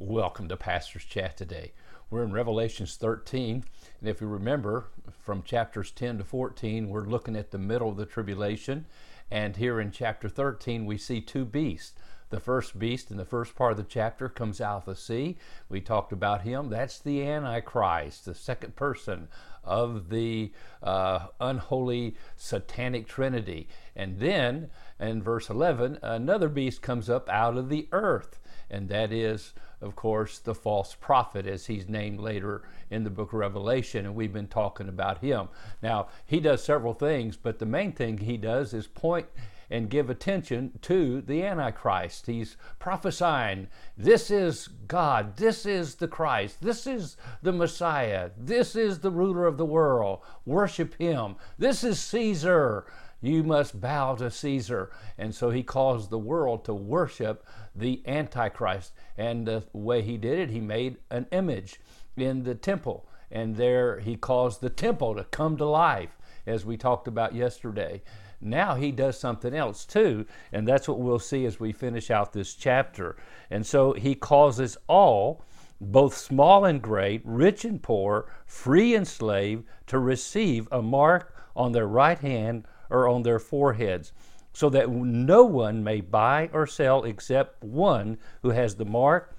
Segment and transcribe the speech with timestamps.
[0.00, 1.72] Welcome to Pastor's Chat today.
[2.08, 3.64] We're in Revelations 13,
[3.98, 4.86] and if you remember
[5.24, 8.86] from chapters 10 to 14, we're looking at the middle of the tribulation.
[9.28, 11.94] And here in chapter 13, we see two beasts.
[12.30, 15.36] The first beast in the first part of the chapter comes out of the sea.
[15.68, 16.70] We talked about him.
[16.70, 19.26] That's the Antichrist, the second person
[19.64, 23.68] of the uh, unholy satanic trinity.
[23.96, 28.40] And then in verse 11, another beast comes up out of the earth,
[28.70, 33.32] and that is of course, the false prophet, as he's named later in the book
[33.32, 35.48] of Revelation, and we've been talking about him.
[35.82, 39.26] Now, he does several things, but the main thing he does is point
[39.70, 42.26] and give attention to the Antichrist.
[42.26, 49.00] He's prophesying, This is God, this is the Christ, this is the Messiah, this is
[49.00, 50.20] the ruler of the world.
[50.46, 51.36] Worship him.
[51.58, 52.86] This is Caesar.
[53.20, 54.90] You must bow to Caesar.
[55.16, 58.92] And so he caused the world to worship the Antichrist.
[59.16, 61.80] And the way he did it, he made an image
[62.16, 63.08] in the temple.
[63.30, 68.02] And there he caused the temple to come to life, as we talked about yesterday.
[68.40, 72.32] Now he does something else too, and that's what we'll see as we finish out
[72.32, 73.16] this chapter.
[73.50, 75.44] And so he causes all,
[75.80, 81.72] both small and great, rich and poor, free and slave, to receive a mark on
[81.72, 84.12] their right hand or on their foreheads,
[84.52, 89.36] so that no one may buy or sell except one who has the mark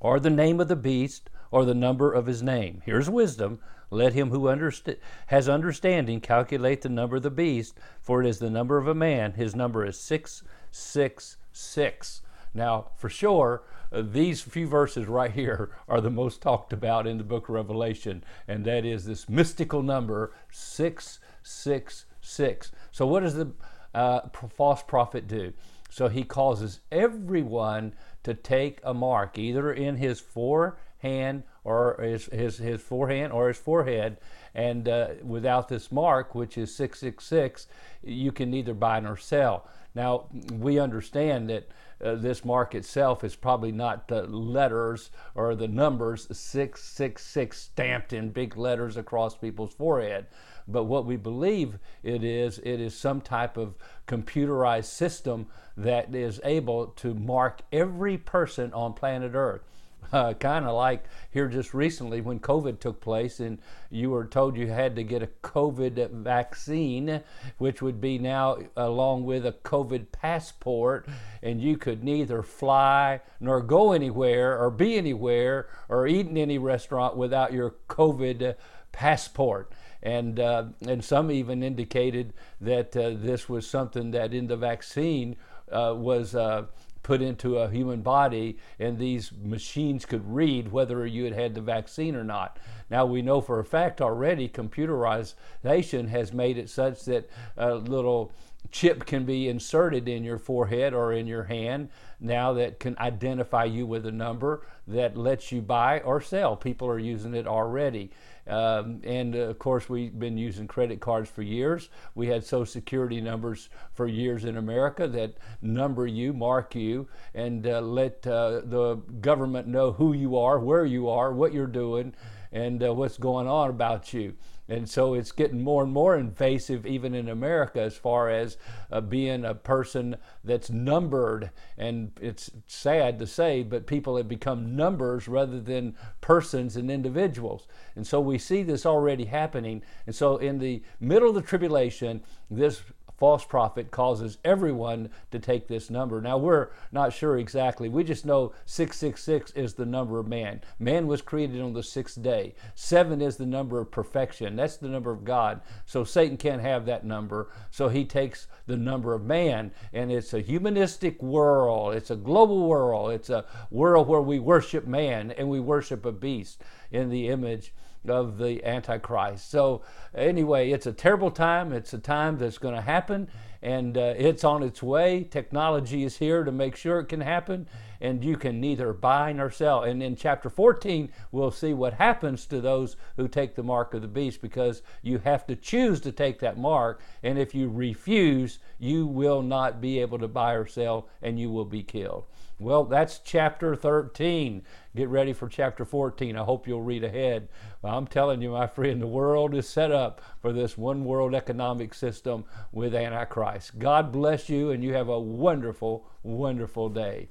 [0.00, 2.82] or the name of the beast or the number of his name.
[2.84, 3.58] Here's wisdom.
[3.90, 8.38] Let him who underst- has understanding calculate the number of the beast, for it is
[8.38, 9.32] the number of a man.
[9.32, 12.20] His number is 666.
[12.52, 17.16] Now, for sure, uh, these few verses right here are the most talked about in
[17.16, 22.72] the book of Revelation, and that is this mystical number 666 6.
[22.92, 23.52] So, what does the
[23.94, 25.52] uh, false prophet do?
[25.90, 32.56] So, he causes everyone to take a mark, either in his forehand or his, his,
[32.56, 34.16] his forehand or his forehead.
[34.54, 37.66] And uh, without this mark, which is 666,
[38.02, 39.68] you can neither buy nor sell.
[39.94, 41.68] Now, we understand that
[42.02, 48.30] uh, this mark itself is probably not the letters or the numbers 666 stamped in
[48.30, 50.26] big letters across people's forehead.
[50.66, 53.74] But what we believe it is, it is some type of
[54.06, 59.62] computerized system that is able to mark every person on planet Earth.
[60.10, 63.58] Uh, kind of like here just recently when COVID took place, and
[63.90, 67.20] you were told you had to get a COVID vaccine,
[67.58, 71.06] which would be now along with a COVID passport,
[71.42, 76.56] and you could neither fly nor go anywhere or be anywhere or eat in any
[76.56, 78.54] restaurant without your COVID
[78.92, 79.70] passport.
[80.02, 85.36] And uh, and some even indicated that uh, this was something that in the vaccine
[85.70, 86.66] uh, was uh,
[87.08, 91.60] put into a human body, and these machines could read whether you had had the
[91.62, 92.58] vaccine or not.
[92.90, 98.32] Now we know for a fact already computerization has made it such that a little
[98.70, 101.88] chip can be inserted in your forehead or in your hand
[102.20, 106.56] now that can identify you with a number that lets you buy or sell.
[106.56, 108.10] People are using it already.
[108.46, 111.90] Um, and uh, of course, we've been using credit cards for years.
[112.14, 117.66] We had Social Security numbers for years in America that number you, mark you, and
[117.66, 122.14] uh, let uh, the government know who you are, where you are, what you're doing,
[122.52, 124.34] and uh, what's going on about you.
[124.70, 128.58] And so it's getting more and more invasive, even in America, as far as
[128.92, 131.50] uh, being a person that's numbered.
[131.78, 137.66] And it's sad to say, but people have become numbers rather than persons and individuals.
[137.96, 139.82] And so we see this already happening.
[140.06, 142.82] And so in the middle of the tribulation, this
[143.18, 146.20] false prophet causes everyone to take this number.
[146.20, 147.88] Now, we're not sure exactly.
[147.88, 150.60] We just know 666 is the number of man.
[150.78, 152.54] Man was created on the sixth day.
[152.76, 154.54] Seven is the number of perfection.
[154.54, 155.60] That's the number of God.
[155.84, 157.50] So Satan can't have that number.
[157.70, 159.72] So he takes the number of man.
[159.92, 164.86] And it's a humanistic world, it's a global world, it's a world where we worship
[164.86, 166.62] man and we worship a beast
[166.92, 167.72] in the image
[168.06, 169.50] of the Antichrist.
[169.50, 169.82] So,
[170.14, 171.72] anyway, it's a terrible time.
[171.72, 173.28] It's a time that's going to happen,
[173.62, 175.24] and uh, it's on its way.
[175.24, 177.68] Technology is here to make sure it can happen,
[178.00, 179.82] and you can neither buy nor sell.
[179.82, 184.02] And in chapter 14, we'll see what happens to those who take the mark of
[184.02, 188.58] the beast because you have to choose to take that mark, and if you refuse,
[188.78, 192.24] you will not be able to buy or sell, and you will be killed.
[192.60, 194.62] Well, that's chapter 13.
[194.96, 196.36] Get ready for chapter 14.
[196.36, 197.48] I hope you'll read ahead.
[197.82, 201.36] Well, I'm telling you, my friend, the world is set up for this one world
[201.36, 203.47] economic system with Antichrist.
[203.78, 207.30] God bless you, and you have a wonderful, wonderful day.